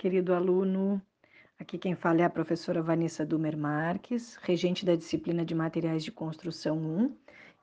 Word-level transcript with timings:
querido 0.00 0.32
aluno. 0.32 0.98
Aqui 1.58 1.76
quem 1.76 1.94
fala 1.94 2.22
é 2.22 2.24
a 2.24 2.30
professora 2.30 2.80
Vanessa 2.80 3.26
Dumer 3.26 3.54
Marques, 3.54 4.36
regente 4.36 4.82
da 4.86 4.96
disciplina 4.96 5.44
de 5.44 5.54
Materiais 5.54 6.02
de 6.02 6.10
Construção 6.10 6.78
1, 6.78 7.14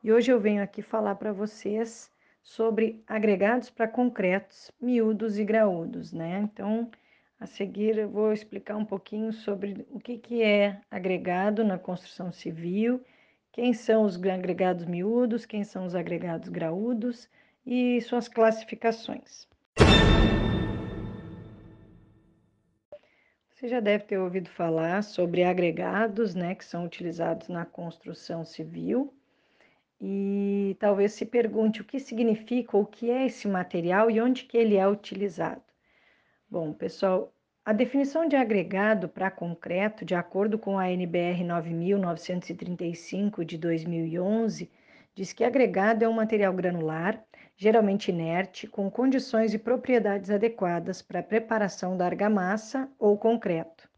e 0.03 0.11
hoje 0.13 0.31
eu 0.31 0.39
venho 0.39 0.61
aqui 0.61 0.83
falar 0.83 1.15
para 1.15 1.33
vocês 1.33 2.11
sobre 2.43 3.03
agregados 3.07 3.71
para 3.71 3.87
concretos 3.87 4.71
miúdos 4.79 5.39
e 5.39 5.43
graúdos, 5.43 6.13
né? 6.13 6.37
Então, 6.43 6.91
a 7.39 7.47
seguir 7.47 7.97
eu 7.97 8.07
vou 8.07 8.31
explicar 8.31 8.77
um 8.77 8.85
pouquinho 8.85 9.33
sobre 9.33 9.87
o 9.89 9.99
que, 9.99 10.19
que 10.19 10.43
é 10.43 10.79
agregado 10.91 11.65
na 11.65 11.79
construção 11.79 12.31
civil, 12.31 13.03
quem 13.51 13.73
são 13.73 14.03
os 14.03 14.15
agregados 14.23 14.85
miúdos, 14.85 15.43
quem 15.43 15.63
são 15.63 15.87
os 15.87 15.95
agregados 15.95 16.49
graúdos 16.49 17.27
e 17.65 17.99
suas 18.01 18.27
classificações. 18.27 19.47
Você 23.57 23.67
já 23.67 23.79
deve 23.79 24.03
ter 24.03 24.19
ouvido 24.19 24.51
falar 24.51 25.01
sobre 25.01 25.43
agregados, 25.43 26.35
né, 26.35 26.53
que 26.53 26.63
são 26.63 26.85
utilizados 26.85 27.49
na 27.49 27.65
construção 27.65 28.45
civil. 28.45 29.11
E 29.99 30.77
talvez 30.79 31.13
se 31.13 31.25
pergunte 31.25 31.81
o 31.81 31.83
que 31.83 31.99
significa, 31.99 32.77
o 32.77 32.85
que 32.85 33.09
é 33.09 33.25
esse 33.25 33.47
material 33.47 34.11
e 34.11 34.21
onde 34.21 34.43
que 34.43 34.55
ele 34.55 34.75
é 34.75 34.87
utilizado. 34.87 35.63
Bom, 36.47 36.71
pessoal, 36.71 37.33
a 37.65 37.73
definição 37.73 38.27
de 38.27 38.35
agregado 38.35 39.09
para 39.09 39.31
concreto, 39.31 40.05
de 40.05 40.13
acordo 40.13 40.59
com 40.59 40.77
a 40.77 40.91
NBR 40.91 41.43
9935 41.43 43.43
de 43.43 43.57
2011, 43.57 44.69
diz 45.17 45.33
que 45.33 45.43
agregado 45.43 46.05
é 46.05 46.07
um 46.07 46.13
material 46.13 46.53
granular 46.53 47.25
geralmente 47.55 48.11
inerte, 48.11 48.67
com 48.67 48.87
condições 48.87 49.51
e 49.51 49.57
propriedades 49.57 50.29
adequadas 50.29 51.01
para 51.01 51.21
a 51.21 51.23
preparação 51.23 51.97
da 51.97 52.05
argamassa 52.05 52.87
ou 52.99 53.17
concreto. 53.17 53.89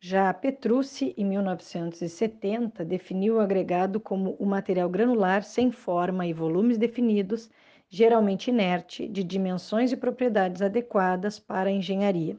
Já 0.00 0.34
Petrucci, 0.34 1.14
em 1.16 1.24
1970, 1.24 2.84
definiu 2.84 3.36
o 3.36 3.40
agregado 3.40 4.00
como 4.00 4.34
o 4.36 4.44
material 4.44 4.88
granular 4.88 5.44
sem 5.44 5.70
forma 5.70 6.26
e 6.26 6.32
volumes 6.32 6.76
definidos, 6.76 7.48
geralmente 7.88 8.50
inerte, 8.50 9.06
de 9.06 9.22
dimensões 9.22 9.92
e 9.92 9.96
propriedades 9.96 10.60
adequadas 10.60 11.38
para 11.38 11.70
a 11.70 11.72
engenharia. 11.72 12.36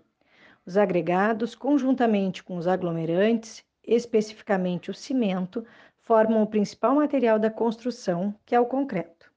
Os 0.65 0.75
agregados, 0.75 1.55
conjuntamente 1.55 2.43
com 2.43 2.57
os 2.57 2.67
aglomerantes, 2.67 3.63
especificamente 3.81 4.91
o 4.91 4.93
cimento, 4.93 5.65
formam 6.03 6.43
o 6.43 6.47
principal 6.47 6.95
material 6.95 7.39
da 7.39 7.49
construção, 7.49 8.35
que 8.45 8.53
é 8.53 8.59
o 8.59 8.65
concreto. 8.65 9.31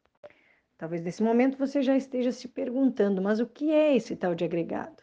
Talvez 0.77 1.03
nesse 1.03 1.23
momento 1.23 1.56
você 1.56 1.81
já 1.81 1.97
esteja 1.97 2.33
se 2.33 2.48
perguntando, 2.48 3.23
mas 3.23 3.41
o 3.41 3.47
que 3.47 3.73
é 3.73 3.97
esse 3.97 4.14
tal 4.14 4.34
de 4.34 4.45
agregado? 4.45 5.03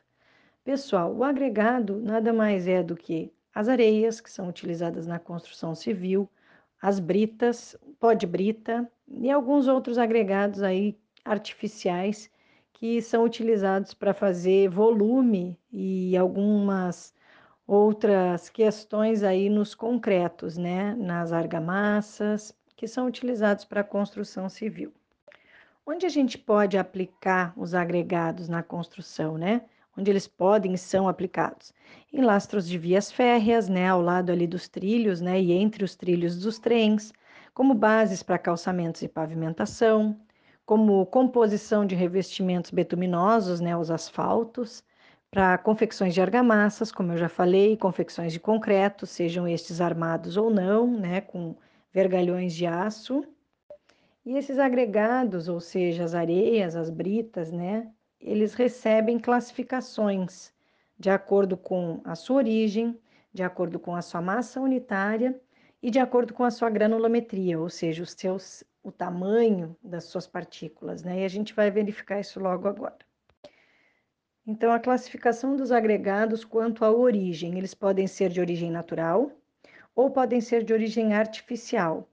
Pessoal, 0.63 1.13
o 1.13 1.23
agregado 1.23 1.99
nada 1.99 2.31
mais 2.31 2.67
é 2.67 2.83
do 2.83 2.95
que 2.95 3.33
as 3.53 3.67
areias 3.67 4.21
que 4.21 4.29
são 4.29 4.47
utilizadas 4.47 5.07
na 5.07 5.19
construção 5.19 5.73
civil, 5.73 6.29
as 6.81 6.99
britas, 6.99 7.75
pó 7.99 8.13
de 8.13 8.27
brita 8.27 8.89
e 9.07 9.31
alguns 9.31 9.67
outros 9.67 9.97
agregados 9.97 10.61
aí 10.61 10.97
artificiais 11.23 12.29
que 12.73 13.01
são 13.01 13.23
utilizados 13.23 13.93
para 13.93 14.13
fazer 14.13 14.69
volume 14.69 15.57
e 15.71 16.15
algumas 16.17 17.13
outras 17.67 18.49
questões 18.49 19.23
aí 19.23 19.49
nos 19.49 19.73
concretos, 19.73 20.57
né, 20.57 20.95
nas 20.95 21.31
argamassas, 21.31 22.53
que 22.75 22.87
são 22.87 23.07
utilizados 23.07 23.65
para 23.65 23.81
a 23.81 23.83
construção 23.83 24.49
civil. 24.49 24.91
Onde 25.85 26.05
a 26.05 26.09
gente 26.09 26.37
pode 26.37 26.77
aplicar 26.77 27.53
os 27.57 27.73
agregados 27.73 28.47
na 28.47 28.63
construção, 28.63 29.37
né? 29.37 29.61
Onde 29.97 30.09
eles 30.09 30.27
podem 30.27 30.73
e 30.73 30.77
são 30.77 31.07
aplicados? 31.07 31.73
Em 32.11 32.21
lastros 32.21 32.67
de 32.67 32.77
vias 32.77 33.11
férreas, 33.11 33.69
né, 33.69 33.89
ao 33.89 34.01
lado 34.01 34.31
ali 34.31 34.47
dos 34.47 34.67
trilhos, 34.67 35.21
né, 35.21 35.39
e 35.39 35.51
entre 35.51 35.83
os 35.83 35.95
trilhos 35.95 36.39
dos 36.39 36.57
trens, 36.57 37.13
como 37.53 37.73
bases 37.73 38.23
para 38.23 38.39
calçamentos 38.39 39.01
e 39.01 39.07
pavimentação, 39.07 40.19
como 40.65 41.05
composição 41.05 41.85
de 41.85 41.95
revestimentos 41.95 42.71
betuminosos, 42.71 43.59
né, 43.59 43.75
os 43.77 43.91
asfaltos, 43.91 44.83
para 45.33 45.57
confecções 45.57 46.13
de 46.13 46.21
argamassas, 46.21 46.91
como 46.91 47.11
eu 47.13 47.17
já 47.17 47.27
falei, 47.27 47.75
confecções 47.75 48.31
de 48.31 48.39
concreto, 48.39 49.07
sejam 49.07 49.47
estes 49.47 49.81
armados 49.81 50.37
ou 50.37 50.51
não, 50.51 50.85
né, 50.99 51.21
com 51.21 51.55
vergalhões 51.91 52.53
de 52.53 52.67
aço, 52.67 53.25
e 54.23 54.37
esses 54.37 54.59
agregados, 54.59 55.49
ou 55.49 55.59
seja, 55.59 56.03
as 56.03 56.13
areias, 56.13 56.75
as 56.75 56.91
britas, 56.91 57.51
né, 57.51 57.91
eles 58.21 58.53
recebem 58.53 59.17
classificações 59.17 60.53
de 60.99 61.09
acordo 61.09 61.57
com 61.57 61.99
a 62.05 62.13
sua 62.13 62.35
origem, 62.35 62.95
de 63.33 63.41
acordo 63.41 63.79
com 63.79 63.95
a 63.95 64.03
sua 64.03 64.21
massa 64.21 64.61
unitária 64.61 65.41
e 65.81 65.89
de 65.89 65.97
acordo 65.97 66.31
com 66.31 66.43
a 66.43 66.51
sua 66.51 66.69
granulometria, 66.69 67.59
ou 67.59 67.71
seja, 67.71 68.03
os 68.03 68.11
seus, 68.11 68.63
o 68.83 68.91
tamanho 68.91 69.75
das 69.83 70.03
suas 70.03 70.27
partículas, 70.27 71.01
né? 71.01 71.21
E 71.21 71.25
a 71.25 71.27
gente 71.27 71.55
vai 71.55 71.71
verificar 71.71 72.19
isso 72.19 72.39
logo 72.39 72.67
agora. 72.67 72.99
Então, 74.47 74.71
a 74.71 74.79
classificação 74.79 75.55
dos 75.55 75.71
agregados 75.71 76.45
quanto 76.45 76.85
à 76.85 76.91
origem, 76.91 77.57
eles 77.57 77.73
podem 77.73 78.07
ser 78.07 78.29
de 78.29 78.39
origem 78.39 78.71
natural 78.71 79.31
ou 79.95 80.11
podem 80.11 80.41
ser 80.41 80.63
de 80.63 80.73
origem 80.73 81.13
artificial, 81.13 82.07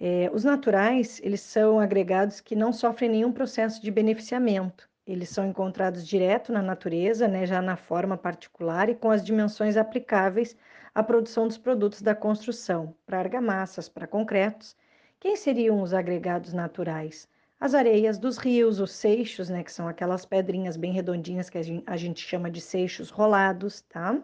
é, 0.00 0.30
os 0.32 0.44
naturais, 0.44 1.20
eles 1.22 1.40
são 1.42 1.78
agregados 1.78 2.40
que 2.40 2.56
não 2.56 2.72
sofrem 2.72 3.10
nenhum 3.10 3.32
processo 3.32 3.82
de 3.82 3.90
beneficiamento. 3.90 4.88
Eles 5.06 5.28
são 5.28 5.46
encontrados 5.46 6.06
direto 6.06 6.52
na 6.52 6.62
natureza, 6.62 7.28
né, 7.28 7.46
já 7.46 7.60
na 7.62 7.76
forma 7.76 8.16
particular 8.16 8.88
e 8.88 8.94
com 8.94 9.10
as 9.10 9.22
dimensões 9.24 9.76
aplicáveis 9.76 10.56
à 10.94 11.02
produção 11.02 11.46
dos 11.46 11.58
produtos 11.58 12.00
da 12.02 12.14
construção, 12.14 12.94
para 13.06 13.18
argamassas, 13.18 13.88
para 13.88 14.06
concretos. 14.06 14.76
Quem 15.20 15.36
seriam 15.36 15.82
os 15.82 15.92
agregados 15.94 16.52
naturais? 16.54 17.28
As 17.60 17.74
areias 17.74 18.18
dos 18.18 18.38
rios, 18.38 18.80
os 18.80 18.90
seixos, 18.90 19.50
né, 19.50 19.62
que 19.62 19.70
são 19.70 19.86
aquelas 19.86 20.24
pedrinhas 20.24 20.78
bem 20.78 20.92
redondinhas 20.92 21.50
que 21.50 21.58
a 21.58 21.62
gente, 21.62 21.84
a 21.86 21.94
gente 21.94 22.26
chama 22.26 22.50
de 22.50 22.58
seixos 22.58 23.10
rolados, 23.10 23.82
tá? 23.82 24.18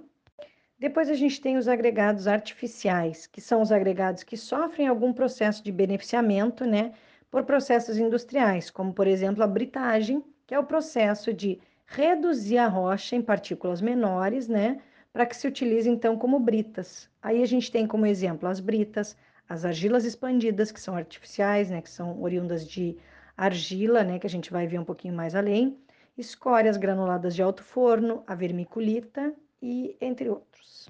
Depois 0.79 1.11
a 1.11 1.15
gente 1.15 1.39
tem 1.39 1.59
os 1.59 1.69
agregados 1.69 2.27
artificiais, 2.27 3.27
que 3.27 3.43
são 3.43 3.61
os 3.61 3.71
agregados 3.71 4.23
que 4.23 4.39
sofrem 4.39 4.89
algum 4.89 5.13
processo 5.13 5.63
de 5.63 5.71
beneficiamento, 5.71 6.65
né, 6.65 6.95
por 7.31 7.45
processos 7.45 7.99
industriais, 7.99 8.71
como 8.71 8.95
por 8.95 9.07
exemplo 9.07 9.43
a 9.43 9.47
britagem, 9.47 10.25
que 10.47 10.55
é 10.55 10.59
o 10.59 10.65
processo 10.65 11.31
de 11.31 11.61
reduzir 11.85 12.57
a 12.57 12.69
rocha 12.69 13.17
em 13.17 13.23
partículas 13.23 13.83
menores, 13.83 14.49
né, 14.49 14.81
para 15.13 15.27
que 15.27 15.37
se 15.37 15.47
utilize 15.47 15.91
então 15.91 16.17
como 16.17 16.41
britas. 16.41 17.11
Aí 17.23 17.43
a 17.43 17.47
gente 17.47 17.71
tem 17.71 17.87
como 17.87 18.07
exemplo 18.07 18.49
as 18.49 18.61
britas, 18.61 19.15
as 19.47 19.67
argilas 19.67 20.07
expandidas, 20.07 20.73
que 20.73 20.81
são 20.81 20.97
artificiais, 20.97 21.69
né, 21.69 21.83
que 21.83 21.91
são 21.91 22.23
oriundas 22.23 22.67
de 22.67 22.97
argila, 23.37 24.03
né, 24.03 24.19
que 24.19 24.27
a 24.27 24.31
gente 24.31 24.51
vai 24.51 24.67
ver 24.67 24.79
um 24.79 24.85
pouquinho 24.85 25.15
mais 25.15 25.35
além, 25.35 25.79
escórias 26.17 26.77
granuladas 26.77 27.35
de 27.35 27.43
alto 27.43 27.63
forno, 27.63 28.23
a 28.27 28.35
vermiculita 28.35 29.35
e 29.61 29.97
entre 30.01 30.29
outros. 30.29 30.89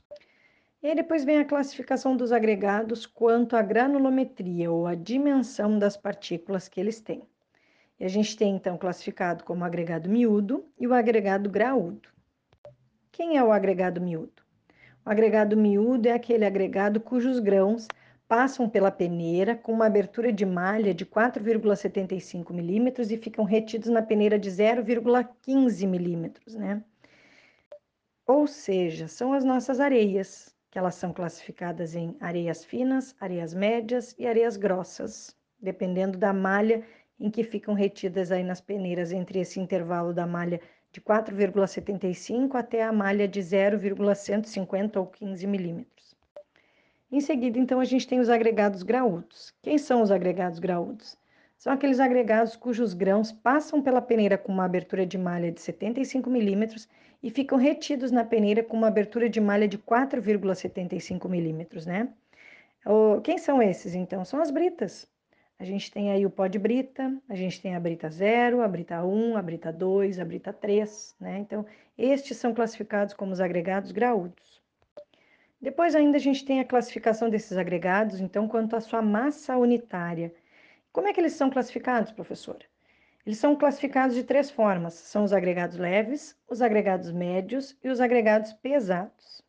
E 0.82 0.94
depois 0.94 1.24
vem 1.24 1.38
a 1.38 1.44
classificação 1.44 2.16
dos 2.16 2.30
agregados 2.30 3.06
quanto 3.06 3.56
à 3.56 3.62
granulometria 3.62 4.70
ou 4.70 4.86
a 4.86 4.94
dimensão 4.94 5.78
das 5.78 5.96
partículas 5.96 6.68
que 6.68 6.78
eles 6.78 7.00
têm. 7.00 7.22
E 7.98 8.04
a 8.04 8.08
gente 8.08 8.36
tem 8.36 8.54
então 8.54 8.76
classificado 8.76 9.42
como 9.42 9.64
agregado 9.64 10.08
miúdo 10.08 10.64
e 10.78 10.86
o 10.86 10.94
agregado 10.94 11.50
graúdo. 11.50 12.08
Quem 13.10 13.36
é 13.36 13.42
o 13.42 13.50
agregado 13.50 14.00
miúdo? 14.00 14.44
O 15.04 15.10
agregado 15.10 15.56
miúdo 15.56 16.06
é 16.06 16.12
aquele 16.12 16.44
agregado 16.44 17.00
cujos 17.00 17.40
grãos 17.40 17.88
passam 18.28 18.68
pela 18.68 18.90
peneira 18.90 19.56
com 19.56 19.72
uma 19.72 19.86
abertura 19.86 20.32
de 20.32 20.44
malha 20.44 20.92
de 20.92 21.06
4,75 21.06 22.52
milímetros 22.52 23.10
e 23.10 23.16
ficam 23.16 23.44
retidos 23.44 23.88
na 23.88 24.02
peneira 24.02 24.38
de 24.38 24.50
0,15 24.50 25.86
milímetros, 25.86 26.54
né? 26.54 26.82
Ou 28.26 28.46
seja, 28.46 29.06
são 29.06 29.32
as 29.32 29.44
nossas 29.44 29.78
areias, 29.78 30.52
que 30.70 30.78
elas 30.78 30.96
são 30.96 31.12
classificadas 31.12 31.94
em 31.94 32.16
areias 32.20 32.64
finas, 32.64 33.14
areias 33.20 33.54
médias 33.54 34.14
e 34.18 34.26
areias 34.26 34.56
grossas, 34.56 35.36
dependendo 35.60 36.18
da 36.18 36.32
malha 36.32 36.84
em 37.18 37.30
que 37.30 37.44
ficam 37.44 37.74
retidas 37.74 38.32
aí 38.32 38.42
nas 38.42 38.60
peneiras 38.60 39.12
entre 39.12 39.38
esse 39.38 39.60
intervalo 39.60 40.12
da 40.12 40.26
malha 40.26 40.60
de 40.90 41.00
4,75 41.00 42.56
até 42.56 42.82
a 42.82 42.92
malha 42.92 43.28
de 43.28 43.40
0,150 43.40 44.98
ou 44.98 45.06
15 45.06 45.46
milímetros. 45.46 46.16
Em 47.10 47.20
seguida, 47.20 47.58
então, 47.58 47.78
a 47.78 47.84
gente 47.84 48.06
tem 48.06 48.18
os 48.18 48.28
agregados 48.28 48.82
graúdos. 48.82 49.54
Quem 49.62 49.78
são 49.78 50.02
os 50.02 50.10
agregados 50.10 50.58
graúdos? 50.58 51.16
São 51.56 51.72
aqueles 51.72 52.00
agregados 52.00 52.56
cujos 52.56 52.92
grãos 52.94 53.32
passam 53.32 53.80
pela 53.80 54.02
peneira 54.02 54.36
com 54.36 54.52
uma 54.52 54.64
abertura 54.64 55.06
de 55.06 55.16
malha 55.16 55.50
de 55.50 55.60
75 55.60 56.28
milímetros 56.28 56.88
e 57.22 57.30
ficam 57.30 57.56
retidos 57.56 58.10
na 58.10 58.24
peneira 58.24 58.62
com 58.62 58.76
uma 58.76 58.88
abertura 58.88 59.28
de 59.28 59.40
malha 59.40 59.66
de 59.66 59.78
4,75 59.78 61.28
milímetros, 61.28 61.86
né? 61.86 62.12
Quem 63.24 63.38
são 63.38 63.62
esses, 63.62 63.94
então? 63.94 64.24
São 64.24 64.40
as 64.40 64.50
britas. 64.50 65.08
A 65.58 65.64
gente 65.64 65.90
tem 65.90 66.10
aí 66.10 66.26
o 66.26 66.30
pó 66.30 66.46
de 66.46 66.58
brita, 66.58 67.16
a 67.28 67.34
gente 67.34 67.62
tem 67.62 67.74
a 67.74 67.80
brita 67.80 68.10
0, 68.10 68.60
a 68.60 68.68
brita 68.68 69.02
1, 69.02 69.36
a 69.36 69.42
brita 69.42 69.72
2, 69.72 70.18
a 70.18 70.24
brita 70.24 70.52
3, 70.52 71.16
né? 71.18 71.38
Então, 71.38 71.64
estes 71.96 72.36
são 72.36 72.52
classificados 72.52 73.14
como 73.14 73.32
os 73.32 73.40
agregados 73.40 73.90
graúdos. 73.90 74.55
Depois 75.60 75.94
ainda 75.94 76.16
a 76.16 76.20
gente 76.20 76.44
tem 76.44 76.60
a 76.60 76.64
classificação 76.64 77.30
desses 77.30 77.56
agregados, 77.56 78.20
então, 78.20 78.46
quanto 78.46 78.76
à 78.76 78.80
sua 78.80 79.00
massa 79.00 79.56
unitária. 79.56 80.34
Como 80.92 81.08
é 81.08 81.12
que 81.12 81.20
eles 81.20 81.32
são 81.32 81.50
classificados, 81.50 82.12
professora? 82.12 82.64
Eles 83.24 83.38
são 83.38 83.56
classificados 83.56 84.14
de 84.14 84.22
três 84.22 84.50
formas: 84.50 84.94
são 84.94 85.24
os 85.24 85.32
agregados 85.32 85.78
leves, 85.78 86.36
os 86.48 86.62
agregados 86.62 87.10
médios 87.10 87.76
e 87.82 87.88
os 87.88 88.00
agregados 88.00 88.52
pesados. 88.52 89.42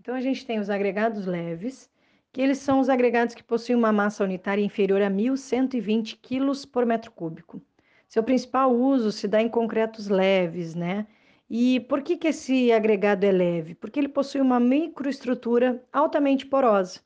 Então, 0.00 0.14
a 0.14 0.20
gente 0.20 0.44
tem 0.46 0.58
os 0.58 0.68
agregados 0.68 1.26
leves, 1.26 1.90
que 2.32 2.40
eles 2.42 2.58
são 2.58 2.80
os 2.80 2.88
agregados 2.88 3.34
que 3.34 3.44
possuem 3.44 3.78
uma 3.78 3.92
massa 3.92 4.24
unitária 4.24 4.62
inferior 4.62 5.00
a 5.00 5.10
1.120 5.10 6.18
kg 6.20 6.66
por 6.66 6.84
metro 6.84 7.12
cúbico. 7.12 7.62
Seu 8.08 8.22
principal 8.22 8.74
uso 8.74 9.12
se 9.12 9.28
dá 9.28 9.40
em 9.40 9.48
concretos 9.48 10.08
leves, 10.08 10.74
né? 10.74 11.06
E 11.48 11.80
por 11.80 12.02
que, 12.02 12.16
que 12.16 12.28
esse 12.28 12.72
agregado 12.72 13.24
é 13.24 13.32
leve? 13.32 13.74
Porque 13.74 14.00
ele 14.00 14.08
possui 14.08 14.40
uma 14.40 14.58
microestrutura 14.58 15.82
altamente 15.92 16.46
porosa. 16.46 17.00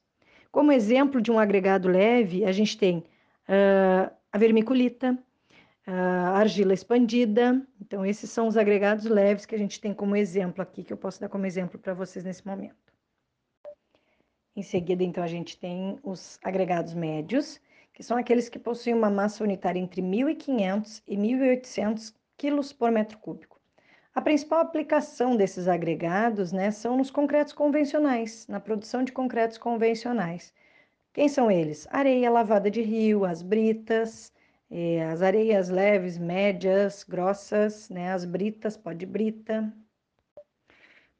Como 0.50 0.72
exemplo 0.72 1.20
de 1.20 1.30
um 1.30 1.38
agregado 1.38 1.88
leve, 1.88 2.44
a 2.44 2.52
gente 2.52 2.78
tem 2.78 2.98
uh, 2.98 4.10
a 4.32 4.38
vermiculita, 4.38 5.18
a 5.86 6.38
argila 6.38 6.72
expandida. 6.72 7.60
Então, 7.80 8.04
esses 8.04 8.30
são 8.30 8.46
os 8.46 8.56
agregados 8.56 9.06
leves 9.06 9.46
que 9.46 9.54
a 9.54 9.58
gente 9.58 9.80
tem 9.80 9.92
como 9.92 10.14
exemplo 10.16 10.62
aqui, 10.62 10.84
que 10.84 10.92
eu 10.92 10.96
posso 10.96 11.20
dar 11.20 11.28
como 11.28 11.46
exemplo 11.46 11.78
para 11.78 11.94
vocês 11.94 12.24
nesse 12.24 12.46
momento. 12.46 12.76
Em 14.54 14.62
seguida, 14.62 15.02
então, 15.02 15.22
a 15.22 15.28
gente 15.28 15.58
tem 15.58 15.98
os 16.02 16.38
agregados 16.42 16.94
médios, 16.94 17.60
que 17.92 18.02
são 18.02 18.16
aqueles 18.16 18.48
que 18.48 18.58
possuem 18.58 18.94
uma 18.94 19.10
massa 19.10 19.42
unitária 19.42 19.80
entre 19.80 20.02
1.500 20.02 21.02
e 21.06 21.16
1.800 21.16 22.14
quilos 22.36 22.72
por 22.72 22.90
metro 22.90 23.18
cúbico. 23.18 23.57
A 24.14 24.20
principal 24.20 24.60
aplicação 24.60 25.36
desses 25.36 25.66
agregados 25.68 26.52
né, 26.52 26.70
são 26.70 26.96
nos 26.96 27.10
concretos 27.10 27.52
convencionais, 27.52 28.46
na 28.48 28.60
produção 28.60 29.02
de 29.02 29.12
concretos 29.12 29.58
convencionais. 29.58 30.52
Quem 31.12 31.28
são 31.28 31.50
eles? 31.50 31.86
Areia 31.90 32.30
lavada 32.30 32.70
de 32.70 32.82
rio, 32.82 33.24
as 33.24 33.42
britas, 33.42 34.32
eh, 34.70 35.02
as 35.04 35.22
areias 35.22 35.68
leves, 35.70 36.18
médias, 36.18 37.04
grossas, 37.04 37.88
né, 37.90 38.12
as 38.12 38.24
britas, 38.24 38.76
pó 38.76 38.92
de 38.92 39.06
brita, 39.06 39.72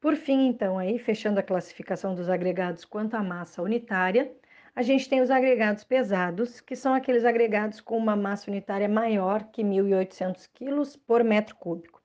por 0.01 0.15
fim, 0.15 0.47
então, 0.47 0.79
aí 0.79 0.97
fechando 0.99 1.41
a 1.41 1.43
classificação 1.43 2.15
dos 2.15 2.29
agregados 2.29 2.85
quanto 2.85 3.15
à 3.15 3.23
massa 3.23 3.61
unitária, 3.63 4.33
a 4.75 4.81
gente 4.81 5.09
tem 5.09 5.21
os 5.21 5.31
agregados 5.31 5.83
pesados, 5.83 6.61
que 6.61 6.77
são 6.77 6.95
aqueles 6.95 7.25
agregados 7.25 7.81
com 7.81 7.99
uma 7.99 8.15
massa 8.15 8.49
unitária 8.49 8.89
maior 8.89 9.51
que 9.51 9.65
1.800 9.65 10.49
kg 10.55 10.99
por 11.05 11.25
metro 11.25 11.57
cúbico. 11.57 11.98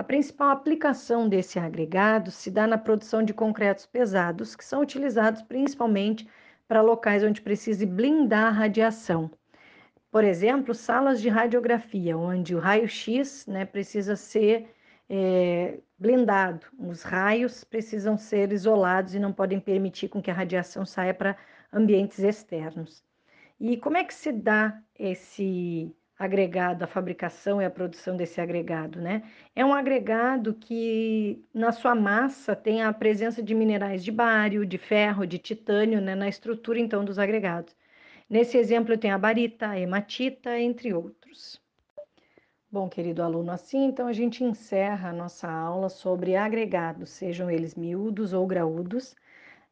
A 0.00 0.02
principal 0.02 0.48
aplicação 0.48 1.28
desse 1.28 1.58
agregado 1.58 2.30
se 2.30 2.50
dá 2.50 2.66
na 2.66 2.78
produção 2.78 3.22
de 3.22 3.34
concretos 3.34 3.84
pesados, 3.84 4.56
que 4.56 4.64
são 4.64 4.80
utilizados 4.80 5.42
principalmente 5.42 6.26
para 6.66 6.80
locais 6.80 7.22
onde 7.22 7.42
precise 7.42 7.84
blindar 7.84 8.46
a 8.46 8.50
radiação. 8.50 9.30
Por 10.10 10.24
exemplo, 10.24 10.74
salas 10.74 11.20
de 11.20 11.28
radiografia, 11.28 12.16
onde 12.16 12.54
o 12.54 12.58
raio-x 12.58 13.46
né, 13.46 13.66
precisa 13.66 14.16
ser 14.16 14.70
é, 15.06 15.78
blindado. 15.98 16.64
Os 16.78 17.02
raios 17.02 17.62
precisam 17.62 18.16
ser 18.16 18.52
isolados 18.52 19.14
e 19.14 19.18
não 19.18 19.34
podem 19.34 19.60
permitir 19.60 20.08
com 20.08 20.22
que 20.22 20.30
a 20.30 20.34
radiação 20.34 20.86
saia 20.86 21.12
para 21.12 21.36
ambientes 21.70 22.20
externos. 22.20 23.04
E 23.60 23.76
como 23.76 23.98
é 23.98 24.04
que 24.04 24.14
se 24.14 24.32
dá 24.32 24.80
esse 24.98 25.94
agregado, 26.20 26.84
a 26.84 26.86
fabricação 26.86 27.62
e 27.62 27.64
a 27.64 27.70
produção 27.70 28.14
desse 28.14 28.42
agregado, 28.42 29.00
né? 29.00 29.22
É 29.56 29.64
um 29.64 29.72
agregado 29.72 30.52
que 30.52 31.42
na 31.54 31.72
sua 31.72 31.94
massa 31.94 32.54
tem 32.54 32.82
a 32.82 32.92
presença 32.92 33.42
de 33.42 33.54
minerais 33.54 34.04
de 34.04 34.12
bário, 34.12 34.66
de 34.66 34.76
ferro, 34.76 35.26
de 35.26 35.38
titânio, 35.38 35.98
né, 35.98 36.14
na 36.14 36.28
estrutura 36.28 36.78
então 36.78 37.02
dos 37.06 37.18
agregados. 37.18 37.74
Nesse 38.28 38.58
exemplo 38.58 38.92
eu 38.92 38.98
tenho 38.98 39.14
a 39.14 39.18
barita, 39.18 39.68
a 39.70 39.80
hematita, 39.80 40.60
entre 40.60 40.92
outros. 40.92 41.58
Bom, 42.70 42.86
querido 42.86 43.22
aluno, 43.22 43.50
assim 43.50 43.86
então 43.86 44.06
a 44.06 44.12
gente 44.12 44.44
encerra 44.44 45.08
a 45.08 45.14
nossa 45.14 45.50
aula 45.50 45.88
sobre 45.88 46.36
agregados, 46.36 47.08
sejam 47.08 47.50
eles 47.50 47.74
miúdos 47.74 48.34
ou 48.34 48.46
graúdos. 48.46 49.16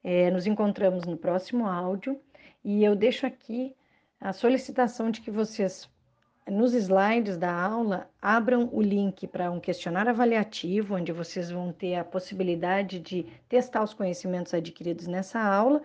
É, 0.02 0.30
nos 0.30 0.46
encontramos 0.46 1.04
no 1.04 1.16
próximo 1.18 1.66
áudio 1.66 2.18
e 2.64 2.82
eu 2.82 2.96
deixo 2.96 3.26
aqui 3.26 3.76
a 4.18 4.32
solicitação 4.32 5.10
de 5.10 5.20
que 5.20 5.30
vocês, 5.30 5.88
nos 6.50 6.74
slides 6.74 7.36
da 7.36 7.52
aula, 7.52 8.08
abram 8.20 8.68
o 8.72 8.80
link 8.80 9.26
para 9.26 9.50
um 9.50 9.60
questionário 9.60 10.10
avaliativo, 10.10 10.94
onde 10.94 11.12
vocês 11.12 11.50
vão 11.50 11.72
ter 11.72 11.96
a 11.96 12.04
possibilidade 12.04 12.98
de 12.98 13.26
testar 13.48 13.82
os 13.82 13.94
conhecimentos 13.94 14.54
adquiridos 14.54 15.06
nessa 15.06 15.40
aula 15.40 15.82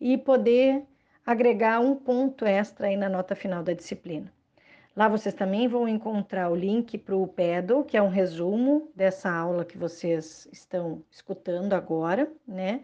e 0.00 0.16
poder 0.16 0.82
agregar 1.24 1.80
um 1.80 1.94
ponto 1.94 2.44
extra 2.44 2.88
aí 2.88 2.96
na 2.96 3.08
nota 3.08 3.34
final 3.34 3.62
da 3.62 3.72
disciplina. 3.72 4.32
Lá 4.96 5.08
vocês 5.08 5.34
também 5.34 5.66
vão 5.66 5.88
encontrar 5.88 6.50
o 6.50 6.54
link 6.54 6.96
para 6.98 7.16
o 7.16 7.26
PEDL, 7.26 7.82
que 7.82 7.96
é 7.96 8.02
um 8.02 8.08
resumo 8.08 8.88
dessa 8.94 9.28
aula 9.28 9.64
que 9.64 9.76
vocês 9.76 10.48
estão 10.52 11.02
escutando 11.10 11.72
agora, 11.72 12.30
né? 12.46 12.82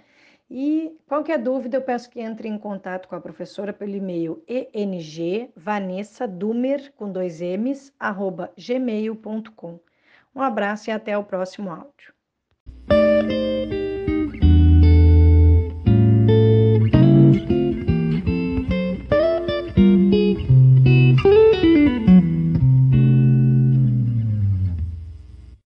E 0.51 0.99
qualquer 1.07 1.39
dúvida, 1.39 1.77
eu 1.77 1.83
peço 1.83 2.11
que 2.11 2.21
entre 2.21 2.49
em 2.49 2.59
contato 2.59 3.07
com 3.07 3.15
a 3.15 3.21
professora 3.21 3.73
pelo 3.73 3.95
e-mail 3.95 4.43
engvanessadumer, 4.75 6.93
com 6.97 7.13
dois 7.13 7.41
M's, 7.41 7.95
arroba 8.01 8.53
gmail.com. 8.59 9.79
Um 10.35 10.43
abraço 10.43 10.91
e 10.91 10.93
até 10.93 11.17
o 11.17 11.23
próximo 11.23 11.71
áudio. 11.71 12.13